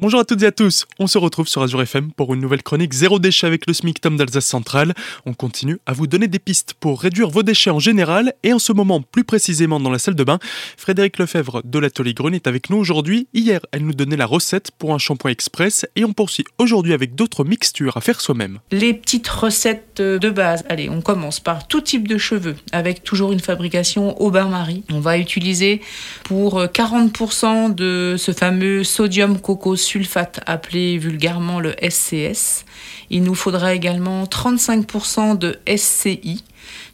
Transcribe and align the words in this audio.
Bonjour 0.00 0.20
à 0.20 0.24
toutes 0.24 0.42
et 0.42 0.46
à 0.46 0.50
tous, 0.50 0.86
on 0.98 1.06
se 1.06 1.18
retrouve 1.18 1.46
sur 1.46 1.60
Azure 1.60 1.82
FM 1.82 2.12
pour 2.12 2.32
une 2.32 2.40
nouvelle 2.40 2.62
chronique 2.62 2.94
Zéro 2.94 3.18
déchet 3.18 3.46
avec 3.46 3.66
le 3.66 3.74
SMIC 3.74 4.00
Tom 4.00 4.16
d'Alsace 4.16 4.46
Centrale. 4.46 4.94
On 5.26 5.34
continue 5.34 5.76
à 5.84 5.92
vous 5.92 6.06
donner 6.06 6.26
des 6.26 6.38
pistes 6.38 6.72
pour 6.72 7.02
réduire 7.02 7.28
vos 7.28 7.42
déchets 7.42 7.68
en 7.68 7.80
général 7.80 8.32
et 8.42 8.54
en 8.54 8.58
ce 8.58 8.72
moment 8.72 9.02
plus 9.02 9.24
précisément 9.24 9.78
dans 9.78 9.90
la 9.90 9.98
salle 9.98 10.14
de 10.14 10.24
bain. 10.24 10.38
Frédéric 10.78 11.18
Lefebvre 11.18 11.60
de 11.64 11.78
l'atelier 11.78 12.14
Grenier 12.14 12.36
est 12.36 12.46
avec 12.46 12.70
nous 12.70 12.78
aujourd'hui. 12.78 13.28
Hier, 13.34 13.60
elle 13.72 13.84
nous 13.84 13.92
donnait 13.92 14.16
la 14.16 14.24
recette 14.24 14.70
pour 14.70 14.94
un 14.94 14.98
shampoing 14.98 15.32
express 15.32 15.84
et 15.96 16.04
on 16.06 16.14
poursuit 16.14 16.46
aujourd'hui 16.56 16.94
avec 16.94 17.14
d'autres 17.14 17.44
mixtures 17.44 17.98
à 17.98 18.00
faire 18.00 18.22
soi-même. 18.22 18.60
Les 18.70 18.94
petites 18.94 19.28
recettes 19.28 19.89
de 20.00 20.30
base. 20.30 20.64
Allez, 20.68 20.88
on 20.88 21.00
commence 21.00 21.40
par 21.40 21.66
tout 21.66 21.80
type 21.80 22.08
de 22.08 22.18
cheveux 22.18 22.56
avec 22.72 23.02
toujours 23.02 23.32
une 23.32 23.40
fabrication 23.40 24.20
au 24.20 24.30
bain-marie. 24.30 24.84
On 24.90 25.00
va 25.00 25.18
utiliser 25.18 25.80
pour 26.24 26.62
40% 26.62 27.74
de 27.74 28.16
ce 28.18 28.32
fameux 28.32 28.84
sodium 28.84 29.40
coco 29.40 29.76
sulfate 29.76 30.40
appelé 30.46 30.98
vulgairement 30.98 31.60
le 31.60 31.74
SCS. 31.82 32.64
Il 33.10 33.22
nous 33.22 33.34
faudra 33.34 33.74
également 33.74 34.24
35% 34.24 35.36
de 35.36 35.58
SCI, 35.66 36.44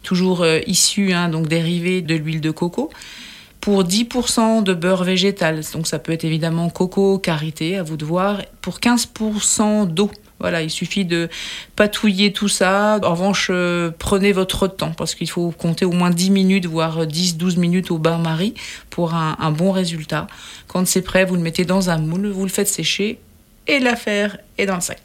toujours 0.03 0.43
euh, 0.43 0.61
issu 0.67 1.13
hein, 1.13 1.29
donc 1.29 1.49
dérivé 1.49 2.03
de 2.03 2.15
l'huile 2.15 2.41
de 2.41 2.51
coco 2.51 2.91
pour 3.61 3.83
10% 3.83 4.63
de 4.63 4.75
beurre 4.75 5.03
végétal. 5.03 5.61
Donc 5.73 5.89
ça 5.89 5.99
peut 5.99 6.13
être 6.13 6.25
évidemment 6.25 6.71
coco, 6.71 7.19
karité, 7.19 7.77
à 7.77 7.83
vous 7.83 7.97
de 7.97 8.05
voir. 8.05 8.43
Pour 8.63 8.79
15% 8.79 9.87
d'eau. 9.87 10.09
Voilà, 10.39 10.63
il 10.63 10.71
suffit 10.71 11.05
de 11.05 11.29
patouiller 11.77 12.33
tout 12.33 12.49
ça. 12.49 12.99
En 13.03 13.11
revanche, 13.13 13.49
euh, 13.51 13.91
prenez 13.99 14.33
votre 14.33 14.69
temps 14.69 14.93
parce 14.93 15.15
qu'il 15.15 15.31
faut 15.31 15.51
compter 15.51 15.85
au 15.85 15.93
moins 15.93 16.11
10 16.11 16.31
minutes, 16.31 16.67
voire 16.67 17.07
10-12 17.07 17.59
minutes 17.59 17.91
au 17.91 17.99
bain-marie 17.99 18.55
pour 18.91 19.15
un, 19.15 19.37
un 19.41 19.51
bon 19.51 19.73
résultat. 19.73 20.27
Quand 20.67 20.87
c'est 20.87 21.03
prêt, 21.03 21.25
vous 21.25 21.37
le 21.37 21.43
mettez 21.43 21.65
dans 21.65 21.89
un 21.89 21.99
moule, 21.99 22.29
vous 22.29 22.43
le 22.43 22.51
faites 22.51 22.69
sécher 22.69 23.19
et 23.67 23.79
l'affaire 23.79 24.39
est 24.59 24.67
dans 24.67 24.77
le 24.77 24.81
sac. 24.81 25.01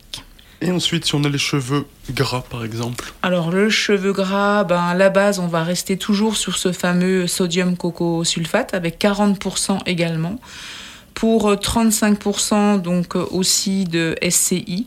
Et 0.64 0.70
ensuite, 0.72 1.06
si 1.06 1.16
on 1.16 1.24
a 1.24 1.30
les 1.30 1.40
cheveux 1.40 1.88
gras, 2.12 2.44
par 2.48 2.64
exemple 2.64 3.14
Alors, 3.24 3.50
le 3.50 3.72
cheveu 3.72 4.14
gras, 4.14 4.64
ben, 4.64 4.80
à 4.80 4.94
la 4.94 5.10
base, 5.10 5.40
on 5.40 5.48
va 5.48 5.64
rester 5.64 5.98
toujours 5.98 6.38
sur 6.38 6.58
ce 6.58 6.72
fameux 6.72 7.26
sodium 7.26 7.76
coco 7.76 8.24
sulfate 8.24 8.76
avec 8.76 9.02
40% 9.02 9.80
également. 9.88 10.40
Pour 11.16 11.52
35%, 11.52 12.80
donc 12.80 13.16
aussi 13.16 13.86
de 13.86 14.16
SCI. 14.28 14.86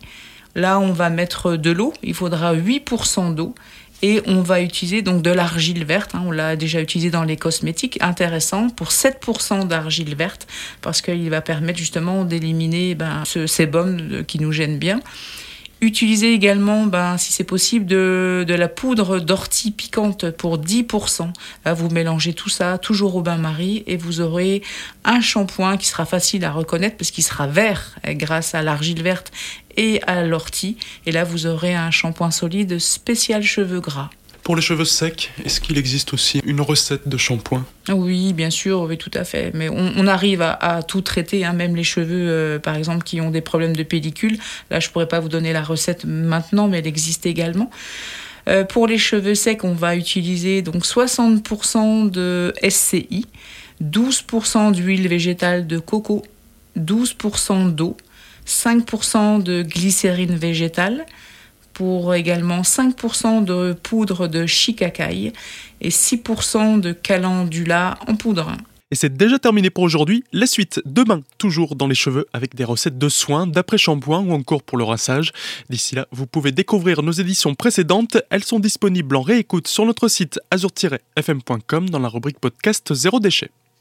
Là, 0.54 0.78
on 0.78 0.92
va 0.92 1.10
mettre 1.10 1.56
de 1.56 1.70
l'eau. 1.70 1.92
Il 2.02 2.14
faudra 2.14 2.54
8% 2.54 3.34
d'eau. 3.34 3.54
Et 4.02 4.20
on 4.26 4.42
va 4.42 4.60
utiliser 4.60 5.00
donc 5.00 5.22
de 5.22 5.30
l'argile 5.30 5.84
verte. 5.84 6.14
Hein. 6.14 6.24
on 6.26 6.30
l'a 6.30 6.56
déjà 6.56 6.80
utilisé 6.80 7.10
dans 7.10 7.24
les 7.24 7.36
cosmétiques. 7.36 7.98
Intéressant 8.02 8.68
pour 8.68 8.88
7% 8.88 9.66
d'argile 9.66 10.14
verte 10.14 10.46
parce 10.82 11.00
qu'il 11.00 11.30
va 11.30 11.40
permettre 11.40 11.78
justement 11.78 12.24
d'éliminer 12.24 12.94
ben, 12.94 13.22
ce 13.24 13.46
sébum 13.46 14.24
qui 14.26 14.38
nous 14.40 14.52
gêne 14.52 14.78
bien. 14.78 15.00
Utilisez 15.84 16.32
également, 16.32 16.86
ben, 16.86 17.18
si 17.18 17.30
c'est 17.30 17.44
possible, 17.44 17.84
de, 17.84 18.42
de, 18.48 18.54
la 18.54 18.68
poudre 18.68 19.20
d'ortie 19.20 19.70
piquante 19.70 20.30
pour 20.30 20.58
10%. 20.58 21.30
Là, 21.66 21.74
vous 21.74 21.90
mélangez 21.90 22.32
tout 22.32 22.48
ça 22.48 22.78
toujours 22.78 23.16
au 23.16 23.20
bain-marie 23.20 23.84
et 23.86 23.98
vous 23.98 24.22
aurez 24.22 24.62
un 25.04 25.20
shampoing 25.20 25.76
qui 25.76 25.86
sera 25.86 26.06
facile 26.06 26.46
à 26.46 26.52
reconnaître 26.52 26.96
parce 26.96 27.10
qu'il 27.10 27.22
sera 27.22 27.46
vert 27.46 27.96
grâce 28.02 28.54
à 28.54 28.62
l'argile 28.62 29.02
verte 29.02 29.30
et 29.76 30.00
à 30.06 30.24
l'ortie. 30.24 30.78
Et 31.04 31.12
là, 31.12 31.22
vous 31.22 31.46
aurez 31.46 31.74
un 31.74 31.90
shampoing 31.90 32.30
solide 32.30 32.78
spécial 32.78 33.42
cheveux 33.42 33.80
gras. 33.80 34.08
Pour 34.44 34.56
les 34.56 34.62
cheveux 34.62 34.84
secs, 34.84 35.30
est-ce 35.42 35.58
qu'il 35.58 35.78
existe 35.78 36.12
aussi 36.12 36.42
une 36.44 36.60
recette 36.60 37.08
de 37.08 37.16
shampoing? 37.16 37.64
Oui, 37.88 38.34
bien 38.34 38.50
sûr, 38.50 38.82
oui, 38.82 38.98
tout 38.98 39.10
à 39.14 39.24
fait. 39.24 39.52
Mais 39.54 39.70
on, 39.70 40.06
arrive 40.06 40.42
à, 40.42 40.82
tout 40.82 41.00
traiter, 41.00 41.46
hein, 41.46 41.54
même 41.54 41.74
les 41.74 41.82
cheveux, 41.82 42.28
euh, 42.28 42.58
par 42.58 42.76
exemple, 42.76 43.04
qui 43.04 43.22
ont 43.22 43.30
des 43.30 43.40
problèmes 43.40 43.74
de 43.74 43.82
pellicule. 43.82 44.36
Là, 44.70 44.80
je 44.80 44.90
pourrais 44.90 45.08
pas 45.08 45.18
vous 45.18 45.30
donner 45.30 45.54
la 45.54 45.62
recette 45.62 46.04
maintenant, 46.04 46.68
mais 46.68 46.80
elle 46.80 46.86
existe 46.86 47.24
également. 47.24 47.70
Euh, 48.46 48.64
pour 48.64 48.86
les 48.86 48.98
cheveux 48.98 49.34
secs, 49.34 49.64
on 49.64 49.72
va 49.72 49.96
utiliser 49.96 50.60
donc 50.60 50.84
60% 50.84 52.10
de 52.10 52.52
SCI, 52.68 53.26
12% 53.82 54.72
d'huile 54.72 55.08
végétale 55.08 55.66
de 55.66 55.78
coco, 55.78 56.22
12% 56.78 57.74
d'eau, 57.74 57.96
5% 58.46 59.42
de 59.42 59.62
glycérine 59.62 60.36
végétale, 60.36 61.06
pour 61.74 62.14
également 62.14 62.62
5% 62.62 63.44
de 63.44 63.74
poudre 63.74 64.28
de 64.28 64.46
shikakai 64.46 65.32
et 65.80 65.88
6% 65.90 66.80
de 66.80 66.92
calendula 66.92 67.98
en 68.06 68.14
poudre. 68.14 68.52
Et 68.90 68.96
c'est 68.96 69.16
déjà 69.16 69.40
terminé 69.40 69.70
pour 69.70 69.82
aujourd'hui. 69.82 70.22
La 70.32 70.46
suite 70.46 70.80
demain, 70.84 71.22
toujours 71.38 71.74
dans 71.74 71.88
les 71.88 71.96
cheveux, 71.96 72.26
avec 72.32 72.54
des 72.54 72.62
recettes 72.62 72.96
de 72.96 73.08
soins, 73.08 73.46
d'après-shampoing 73.46 74.20
ou 74.20 74.32
encore 74.32 74.62
pour 74.62 74.78
le 74.78 74.84
rinçage. 74.84 75.32
D'ici 75.68 75.96
là, 75.96 76.06
vous 76.12 76.26
pouvez 76.26 76.52
découvrir 76.52 77.02
nos 77.02 77.10
éditions 77.10 77.56
précédentes. 77.56 78.18
Elles 78.30 78.44
sont 78.44 78.60
disponibles 78.60 79.16
en 79.16 79.22
réécoute 79.22 79.66
sur 79.66 79.84
notre 79.84 80.06
site 80.06 80.38
azur-fm.com 80.52 81.90
dans 81.90 81.98
la 81.98 82.08
rubrique 82.08 82.38
podcast 82.38 82.94
Zéro 82.94 83.18
déchet. 83.18 83.50